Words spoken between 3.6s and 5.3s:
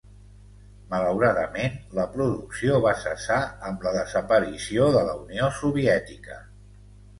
amb la desaparició de la